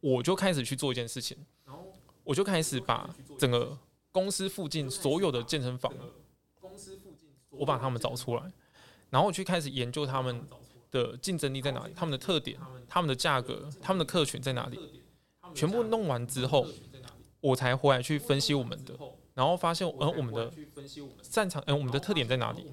[0.01, 1.37] 我就开始去做一件事情，
[2.25, 3.79] 我就开始把整个
[4.11, 5.93] 公司附近所有的健身房，
[7.51, 8.51] 我把他们找出来，
[9.11, 10.43] 然后我去开始研究他们
[10.93, 14.79] 的竞争力在哪里，他们的特点、他们的价格、他们的客群在哪里，
[15.53, 16.65] 全部弄完之后，
[17.41, 18.95] 我才回来去分析我们的。
[19.35, 20.53] 然后发现，嗯，我们的
[21.23, 22.71] 擅长，嗯，我们的特点在哪里？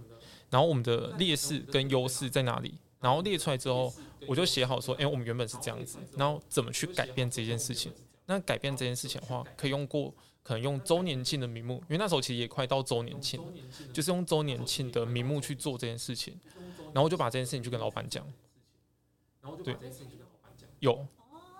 [0.49, 2.75] 然后我们的劣势跟优势在哪里？
[2.99, 3.93] 然后列出来之后，
[4.27, 7.93] 我就写好说，哎，我们原本是这样子，然后怎么去改变这件事情？
[8.25, 10.13] 那改变这件事情的话，可以用过，
[10.49, 13.39] 可能用周年庆的名目，因为那时候其实也快到周年庆，
[13.93, 16.35] 就是用周年庆的名目去做这件事情。
[16.91, 18.25] 然后就把这件事情去跟老板讲。
[19.63, 19.75] 对，
[20.79, 21.05] 有。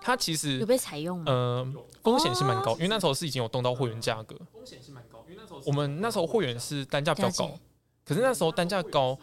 [0.00, 1.24] 他其实有被采用吗？
[1.28, 4.34] 呃，风险是蛮高，因为那时候是已经有动到会员价格。
[4.52, 7.56] 风险是蛮高，因为那时候我们那时候会员是单价比较高，
[8.04, 9.16] 可是那时候单价高，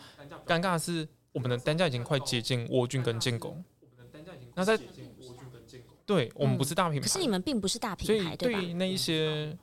[0.46, 3.62] 尴尬的是我们的单价已经快接近沃君跟建工。
[4.56, 4.80] 那在
[6.08, 9.56] 对我们不是大品牌，可是你们并不是大品牌，对于那一些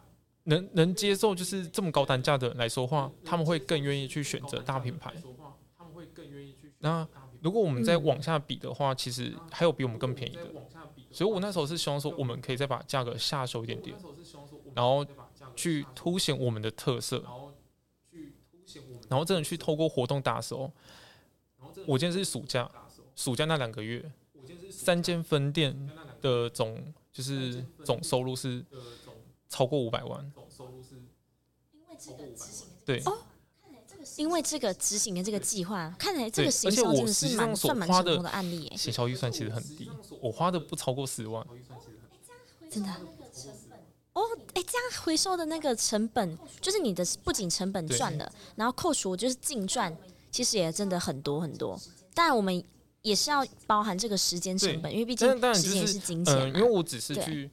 [0.44, 5.12] 能能接受就是这么高单价的人来说话，他们会更愿意去选择大品牌。
[6.80, 7.08] 那
[7.40, 10.42] 如果我们再往下比的话，其实还有比我们更便宜的。
[11.10, 13.96] 所以我那时候是希望说，我们可以再把价格下修一点点，
[14.74, 15.06] 然后
[15.56, 17.24] 去凸显我们的特色，
[19.08, 20.70] 然后真的去透过活动打手。
[21.86, 22.70] 我今天是暑假，
[23.16, 24.04] 暑假那两个月，
[24.70, 25.88] 三间分店
[26.24, 26.82] 的总
[27.12, 28.64] 就是总收入是
[29.48, 30.32] 超过五百万。
[32.84, 33.02] 对。
[34.18, 38.70] 因为这个执行的这个计划，看来这个行销真的是蛮算蛮成功的案例。
[38.76, 41.44] 行销预算其实很低，我花的不超过十万。
[42.70, 42.90] 真的？
[44.12, 49.96] 哦，哎，这样回收的那个成本，就是你的不仅成本赚了，然后扣除就是净赚，
[50.30, 51.80] 其实也真的很多很多。
[52.12, 52.62] 当然我们
[53.04, 56.48] 也是要包含这个时间成本，因为毕竟时间也是金钱。
[56.48, 57.48] 因为我只是去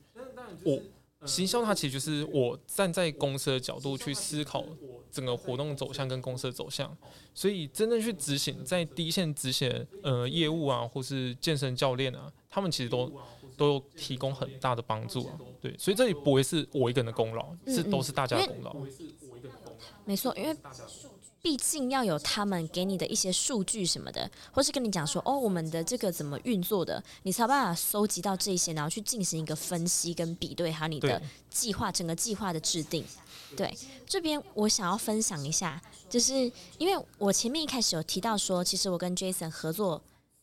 [0.64, 0.82] 我。
[1.24, 4.66] 行销它其实就是我站在公司的角度去思考
[5.12, 6.98] 整个活动走向跟公司的走向，
[7.36, 13.14] 所以真正去执行在第一线执行呃业务啊，或是健身教练啊，他们其实都
[13.56, 15.38] 都有提供很大的帮助啊。
[15.62, 18.76] 对，所以这里不会是我一个人的功劳，是都是大家的功劳。
[20.06, 20.58] 没错，因为。
[21.42, 33.04] 毕竟要有他们给你的一些数据什么的，或是跟你讲说哦，我们的这个怎么运作的，你才有办法收集到这些，然后去进行一个分析跟比对，还有你的计划，整个计划的制定。
[33.58, 33.76] 对，
[34.06, 36.34] 这边我想要分享一下，就是
[36.78, 40.02] 因为我前面一开始有提到说，其实我跟 Jason 合作，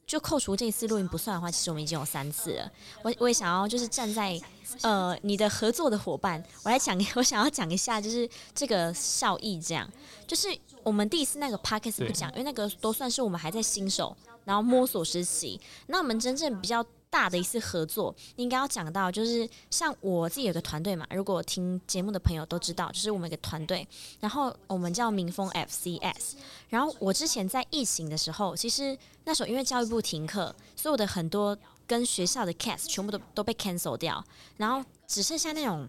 [0.08, 2.68] 就扣除这次录音不算的话，其实我们已经有三次了。
[3.02, 4.40] 我我也想要就是站在
[4.82, 9.88] 呃你的合作的伙伴，我来讲， 我想要讲一下就是这个效益，这样
[10.26, 10.48] 就是。
[10.84, 14.16] 我们第一次那个 podcast 不讲，因为那个都算是我们还在新手，
[14.46, 15.60] 然后摸索实习。
[15.88, 16.82] 那我们真正比较
[17.18, 21.04] 大的一次合作，应该要讲到，就是像我自己有个团队嘛。
[21.10, 23.84] 如果听节目的朋友都知道，就是我们一个团队，
[24.20, 26.34] 然后我们叫民风 FCS。
[26.68, 34.24] 然后我之前在疫情的时候，其实那时候因为教育部停课，所以我的很多跟学校的 cast 全部都都被 cancel 掉，
[34.56, 35.88] 然后只剩下那种。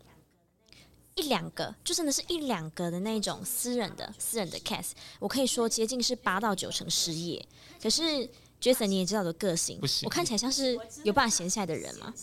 [1.15, 7.46] 一两个，就真的是一两个的那种私人的私人的 case，我可以说接近是八到九成失业。
[7.82, 8.30] 可是
[8.62, 12.13] Jason 你也知道我的个性，我看起来像是有办法闲下来的人吗？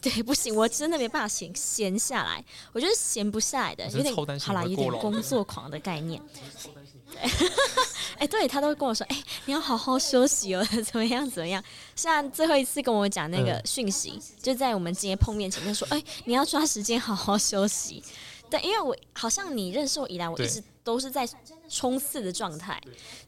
[0.00, 6.22] 对，不行，我真的没办法闲闲下来，我觉得闲不下来的，有点好啦，有点工作狂的概念。
[7.10, 7.20] 对，
[8.18, 11.62] 哎、欸，对他都会跟我说，哎、欸，你要好好休息哦， 怎么样怎么样？
[11.94, 18.02] 像最后一次跟我讲那个讯息，嗯、就在我们今天碰面前，他说，哎、欸，你要抓时间好好休息。
[18.50, 21.28] 对，因为我好像你认识我以来，我一直都是在
[21.68, 22.80] 冲刺的状态。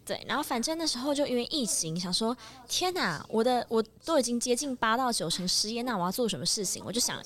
[0.04, 2.37] 对，然后反正那时候就因为疫情，想说
[2.68, 6.83] 天哪，我的我都已经接近八到九成失业，那我要做什么事情？
[6.87, 7.20] 我就想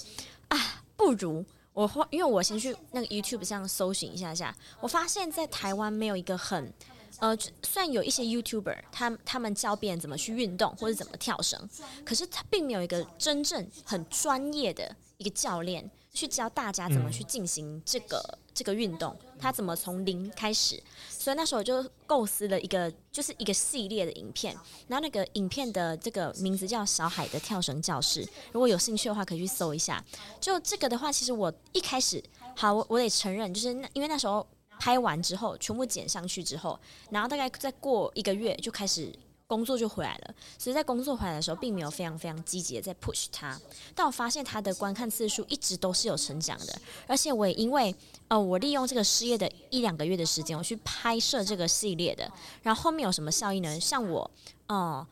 [0.48, 6.72] 啊，不如我花，因为我先去那个 YouTube 上搜寻一下下，我发现在台湾没有一个很
[7.18, 11.68] 呃，虽然有一些 YouTuber，他他们教别人怎么去运动或者怎么跳绳，
[12.04, 15.88] 可是他并没有一个真正很专业的一个教练。
[16.12, 20.80] 去教大家怎么去进行这个、嗯、这个运动，他怎么从零开始。
[21.08, 24.54] 所以那时候我就构思了一个，就是一个系列的影片。
[24.88, 30.04] 然后那个影片的这个名字叫《小海的跳绳教室》，如果有兴趣的话，可以去搜一下。
[30.38, 32.22] 就这个的话，其实我一开始，
[32.54, 34.46] 好，我我得承认，就是那因为那时候
[34.78, 36.78] 拍完之后，全部剪上去之后，
[37.10, 39.10] 然后大概再过一个月就开始。
[39.52, 43.60] 工作就回来了，所以在工作回来的时候，并没有非常非常积极的在 push 他，
[43.94, 47.94] 但我发现他的观看次数一直都是有成长的，而且我也因为
[48.28, 52.26] 呃，我利用这个失业的一两个月的时间，我去拍摄这个系列的，
[52.62, 53.78] 然后后面有什么效益呢？
[53.78, 54.30] 像我
[54.68, 55.06] 呃，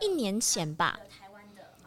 [0.00, 0.98] 一年前吧，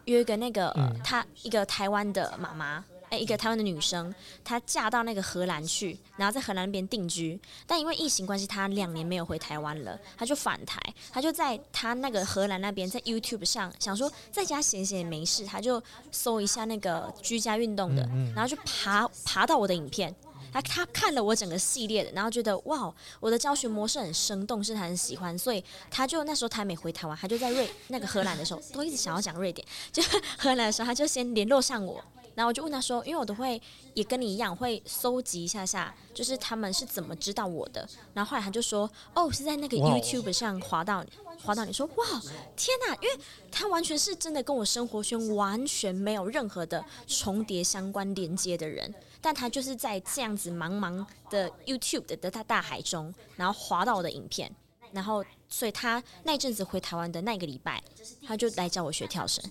[0.04, 2.84] 约一个那个他一个台湾的妈妈。
[3.10, 7.38] 诶，一个台湾的女生，她嫁到那个荷兰去，然后在荷兰那边定居。
[7.66, 10.78] 但因为疫情关系，她两年没有回台湾了，她就返台。
[11.10, 18.02] 她就在她那个荷兰那边，在 YouTube 上想说，在家闲闲也没事，她就搜一下那个居家运动的，
[18.34, 20.14] 然后就爬爬到我的影片。
[20.52, 30.02] 她她看了我整个系列的，然后觉得哇，我的教学模式很生动，是她很喜欢，所以她就那时候她还没回台湾，她就在瑞那个荷兰的时候，都一直想要讲瑞典， 就
[30.38, 32.02] 荷兰的时候，她就先联络上我。
[32.38, 33.60] 然后我就问他说，因为我都会
[33.94, 37.84] 也跟你一样会搜集一下下，就是他们是怎么知道我的。
[38.14, 41.10] 然后后来他就说，哦，是在那个 YouTube 上滑到你，
[41.42, 42.06] 滑到你说，哇，
[42.54, 42.94] 天哪！
[43.02, 43.18] 因为
[43.50, 54.48] 他完全是真的跟我生活圈完全没有任何的重叠相关连接的人，但他就是在这样子茫茫的 YouTube 的大大海中，然后滑到我的影片，
[54.92, 57.82] 然后所以他那阵子回台湾的那个礼拜，
[58.24, 59.42] 他就来教我学跳绳。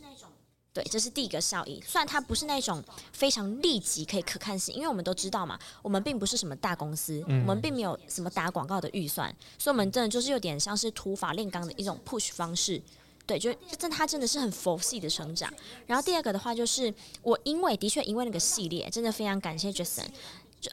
[0.77, 1.81] 对，这是第一个效益。
[1.87, 12.79] 虽然它不是那种非常立即可以可看性，因为我们都知道嘛，我们并不是什么大公司，我们并没有什么打广告的预算，所以我们真的就是有点像是土法炼钢的一种 push 方式。
[13.25, 15.51] 对，就真它真的是很佛系的成长。
[15.87, 20.05] 然后第二个的话，就是我因为的确因为那个系列，真的非常感谢 Jason，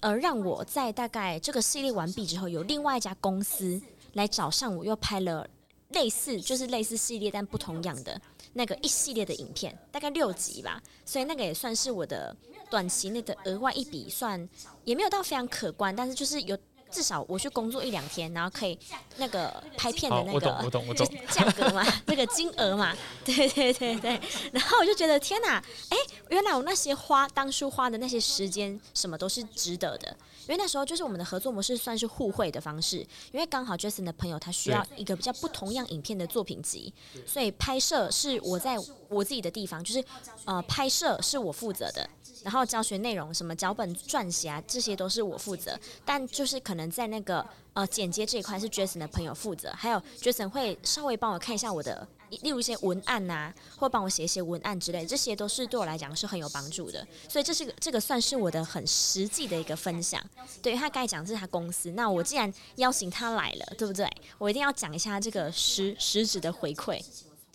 [0.03, 3.81] 而让我在大概这个系列完毕之后，有另外一家公司
[4.13, 5.49] 来找上我，又拍了
[5.89, 8.21] 类似就是类似系列但不同样的。
[8.55, 12.35] 那个一系列的影片，大概六集吧，所以那个也算是我的
[12.71, 14.49] 短期内的额外一笔，算
[14.85, 16.57] 也没有到非常可观，但是就是有
[16.95, 18.79] 至少我去工作一两天，然后可以
[19.17, 20.71] 那个拍片的那个
[21.29, 24.21] 价格嘛， 那个金额嘛， 对对对对，
[24.53, 25.57] 然后我就觉得天哪，
[25.89, 25.97] 哎，
[26.29, 30.17] 原来我那些花当初花的那些时间什么都是值得的。
[30.47, 32.99] 因为那时候就是我们的合作模式算是互惠的方式，
[33.33, 36.93] 因为刚好 Jason 的朋友他需要一个比较不同样影片的作品集，
[37.27, 38.77] 所以拍摄是我在
[39.09, 40.05] 我自己的地方，就是
[40.45, 42.07] 呃拍摄是我负责的，
[42.43, 52.07] 然后教学内容什么脚本撰写啊这些都是我负责，但就是可能在那个呃剪接这一块是 Jason 的朋友负责，还有 Jason 会稍微帮我看一下我的。
[52.43, 57.07] 例如一些文案呐、啊，或帮我写一些文案之类，这些都是对我来讲是很有帮助的。
[57.29, 60.21] 所以这是个这个算是我的很实际的一个分享。
[60.61, 64.11] 对，他刚才讲的是他公司，那我既然邀请他来了，对不对？
[64.39, 67.01] 我一定要讲一下这个实实质的回馈。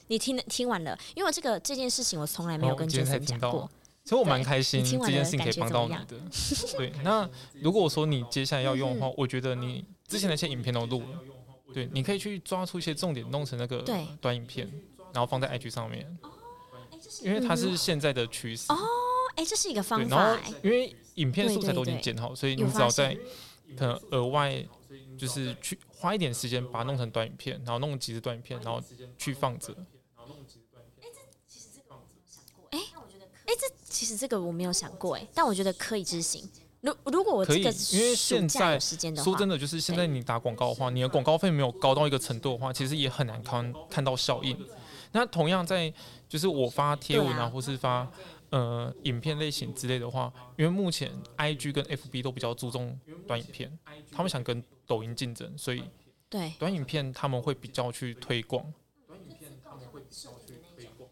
[0.07, 3.69] 你听听完了，因为这个这件事情我从来没有跟 Jason 讲过，
[4.09, 6.19] 所以我蛮开心这件事情可以帮到你的。
[6.75, 7.29] 对，那
[7.61, 11.19] 如果我说你接下来要用的话，我觉得你之前那些影片都录了。
[11.71, 13.83] 对，你可以去抓出一些重点，弄成那个
[14.19, 14.67] 短影片，
[15.13, 16.17] 然后放在 IG 上面。
[17.21, 18.73] 因为它是现在的趋势。
[18.73, 18.77] 哦，
[19.35, 20.17] 哎，这是一个方法。
[20.17, 23.15] 然后，因为影片素材都已经剪好，所以你只要在
[23.77, 24.65] 可能额外
[25.19, 28.81] 就是去花一点时间把它弄成短影片，然后弄几支短影片，然后
[29.19, 29.71] 去放着。
[32.71, 32.79] 哎，
[33.45, 33.67] 哎，这
[33.99, 36.41] 其实这个我没有想过，哎，但我觉得可以执行。
[36.79, 37.57] 如如果我可以，
[37.91, 44.57] 因为现在说真的，就是现在你打广告的话，你的广告费没有高到一个程度的话，其实也很难看看到效应。
[45.11, 45.93] 那同样在
[46.29, 48.09] 就是我发贴文啊，或是发
[48.51, 53.77] 呃影片类型之类的话，因为目前 IG 跟 FB 都比较注重短影片，
[54.13, 55.83] 他们想跟抖音竞争，所以
[56.29, 58.65] 对短影片他们会比较去推广。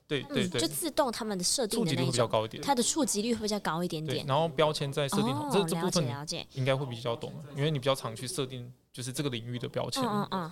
[0.07, 4.25] 对对对，就自动他们的设定的那种，它的触及率会比较高一点点。
[4.25, 6.07] 然后标签在设定好，这这部分
[6.53, 10.01] 应该会比较懂，因为你比较常去设定，就是这个领域的标签。
[10.03, 10.51] 嗯嗯。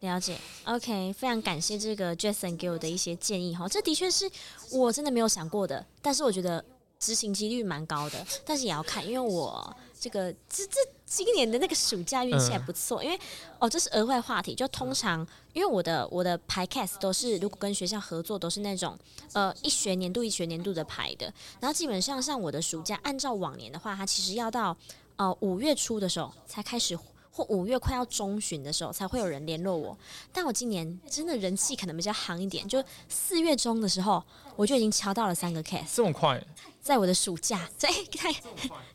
[0.00, 4.30] 了解，OK，非常感谢这个 Jason 给我的一些建议哈，这的确是
[4.70, 6.64] 我真的没有想过的，但是我觉得
[6.98, 10.78] 执行几率蛮高的，但是也要看，因为我这个这这。
[11.06, 13.18] 今年的那个暑假运气还不错，因为
[13.58, 14.54] 哦，这是额外话题。
[14.54, 18.98] 就通常，因为我的我的排 cast 都是如果跟学校合作，都是那种
[19.32, 21.32] 呃一学年度一学年度的排的。
[21.60, 24.76] 然后基本上像我的暑假，按照往年的话，它其实要到
[25.16, 26.96] 呃五月初的时候才开始
[27.34, 29.98] 或五月快要中旬的时候才会有人联络我。
[30.32, 34.22] 但我今年真的人气可能比较行一点，就四月中的时候
[34.54, 36.40] 我就已经敲到了三个 case，这么快，
[36.80, 38.32] 在我的暑假，对对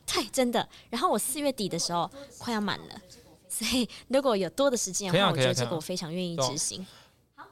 [0.06, 0.66] 对，真的。
[0.88, 3.00] 然后我四月底的时候快要满了，
[3.46, 6.86] 所以如果有多的时间的话，我觉得这个我非常愿意执行。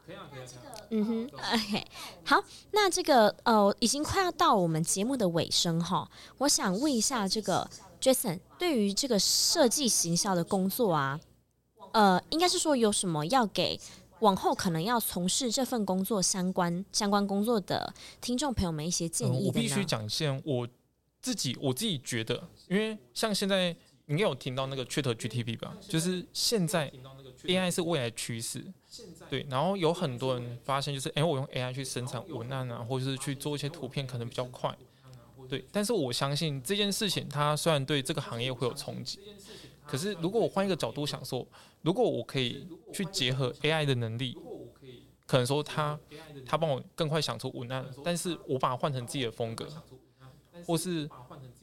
[0.07, 0.75] 可以啊，可以啊，可以啊。
[0.91, 1.87] 嗯哼，OK，
[2.25, 7.69] 好，那这个呃，已经快要到我们节目的尾声哈，我想问一下这个
[8.01, 11.21] Jason，对于这个设计行销的工作啊，
[11.93, 13.79] 呃，应该是说有什么要给
[14.21, 19.45] 往后可能要从事这份工作相关相关工作的听众朋友们一些建议的呢？
[19.45, 20.67] 嗯，我必须讲一下我
[21.21, 23.75] 自己我自己觉得，因为像现在
[24.07, 26.91] 你应该有听到那个 ChatGPT 吧，就是现在
[27.45, 28.65] AI 是未来趋势。
[29.29, 34.75] 对，然后有很多人发现，就是哎，我用 AI 去生产文案啊，或者是去做一些图片，可能比较快。
[35.49, 39.19] 对，但是我相信这件事情，它虽然对这个行业会有冲击，
[39.87, 41.47] 可是如果我换一个角度想说，
[41.83, 44.37] 如果我可以去结合 AI 的能力，
[45.27, 45.99] 可能说它
[46.47, 49.67] 它帮我更快想出文案，但是我把它换成自己的风格，
[50.67, 51.09] 或是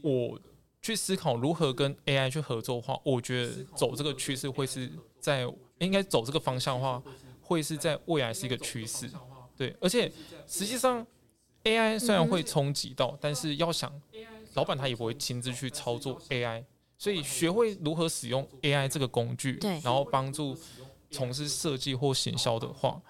[0.02, 0.40] 我
[0.82, 5.48] 去思考如何跟 AI 去合作的话，我觉得走这个趋势会是在
[5.80, 7.02] 应该走这个方向的话。
[7.48, 9.08] 会是在未来是一个趋势，
[9.56, 10.12] 对，而且
[10.48, 11.06] 实际上
[11.66, 13.92] AI 虽然会冲击到，但是要想
[14.54, 16.64] 老板他也不会亲自去操作 AI，
[16.98, 20.58] 所以学会如何使用 AI 这个工具，然后帮助
[21.12, 23.02] 从事设计或行销的话，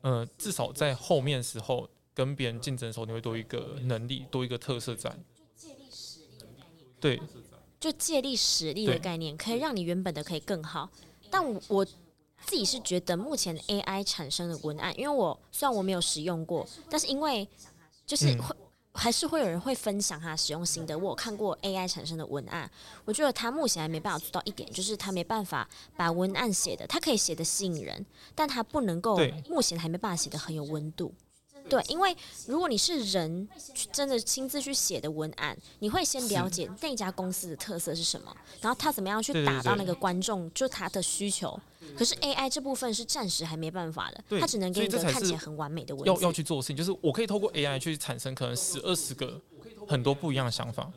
[0.00, 5.14] 呃，至少在后面时候跟别人竞争的时候，你会多一个能力，多一个特色在。
[6.98, 7.20] 对，
[7.78, 10.90] 就借力使力的概念，可以让你原本的可以更好，
[11.30, 11.86] 但我。
[12.44, 17.48] 自己是觉得目前 AI 产生的文案，因为我虽然我没有使用过，但是因为
[18.06, 20.98] 就是会、嗯、还是会有人会分享他使用心得。
[20.98, 22.70] 我有看过 AI 产生的文案，
[23.04, 31.14] 我觉得他目前还没办法做到一点，就是他没办法把文案写的，他可以写的吸引人，但他不能够目前还没办法写的很有温度。
[31.68, 32.14] 对，因为
[32.46, 33.48] 如果你是人，
[33.92, 41.58] 真的亲自去写的文案，你会先了解那家公司的特色是什么，然后他怎么样去打到那个观众，就他的需求。
[41.96, 46.10] 可是 AI 这部分是暂时还没办法的，它只能给你一个看起来很完美的文字。
[46.10, 49.40] 要要去做的事情，就是我可以透过 AI 去产生可能十二十个
[49.88, 50.90] 很多不一样的想法，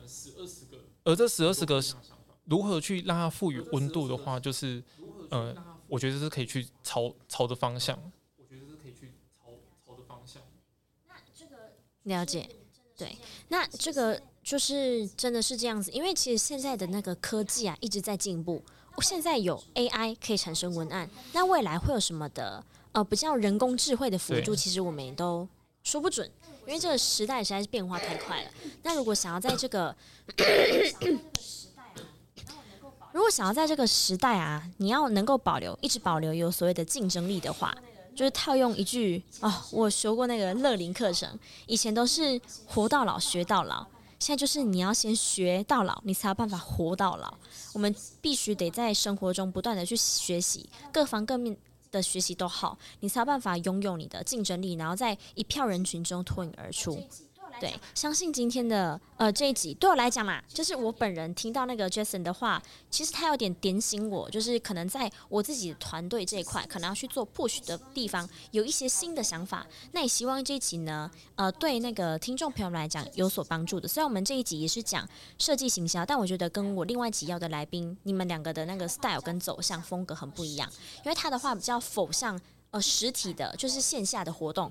[1.04, 1.82] 而这十二十个
[2.44, 4.82] 如何去让它赋予温度的话，就是
[5.30, 5.54] 呃，
[5.88, 7.98] 我觉得是可以去朝朝着方向。
[12.06, 12.48] 了解，
[12.96, 13.16] 对，
[13.48, 18.60] 那这个就是真的是这样子，因为其实现在的那个科技啊一直在进步。
[19.02, 24.56] 现在有 AI 可以产生文案，那未来会有什么的呃比较人工智慧的辅助？
[24.56, 25.46] 其实我们也都
[25.82, 26.26] 说不准，
[26.66, 28.50] 因为这个时代实在是变化太快了。
[28.84, 29.94] 那如果想要在这个，
[33.12, 37.76] 如果想要在这个时代啊，你要能够保留，一直保留有所谓的竞争力的话，
[38.16, 43.86] 就是套用一句哦，我学过那个乐龄课程，以前都是活到老学到老。
[44.18, 47.34] 现在就是你要先学到老，你才有办法活到老。
[47.74, 51.54] 我们必须得在生活中不断的去学习，各方各面
[51.92, 56.98] 的学习都好，你才有办法拥有你的竞争力，然后在一票人群中脱颖而出。
[57.58, 69.66] 对，相信今天的呃这一集对我来讲嘛，就是我本人听到那个 Jason 的话，其实他有点点醒我，就是可能在我自己的团队这一块，可能要去做 push 的地方，有一些新的想法。
[69.92, 73.88] 那也希望这一集呢，呃，对那个听众朋友们来讲有所帮助的。
[73.88, 80.70] 虽然我们这一集也是讲设计行销，但我觉得跟我另外几要的来宾，你们两个的那个 style 跟走向风格很不一样，
[81.04, 82.38] 因为他的话比较否向
[82.70, 84.70] 呃实体的，就是线下的活动。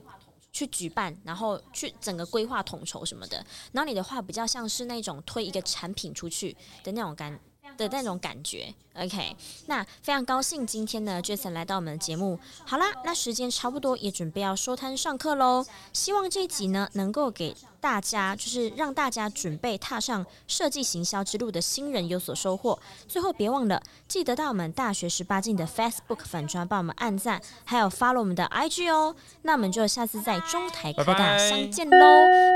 [0.56, 3.46] 去举办，然后去整个规划统筹什么的。
[3.74, 7.38] 然后你的话比较像是那种推一个产品出去的那种感
[7.78, 8.74] 的那种感觉。
[8.96, 12.40] OK，那非常高兴今天呢，Jason 来到我们的节目。
[12.66, 15.66] 好啦，那时间差不多，也准备要收摊上课喽。
[15.92, 22.80] 希望这一集呢，能够给大家，就是让大家准备踏上设计行销之路的新人有所收获。
[23.06, 29.14] 最后别忘了，记得到我们大学十八进的 Facebook 粉专帮我们按赞，还有 follow 我们的 IG 哦。
[29.42, 31.98] 那我们就下次在中台科大相见喽。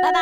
[0.02, 0.22] 拜拜。